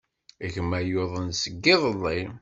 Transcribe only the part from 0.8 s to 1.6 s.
yuḍen seg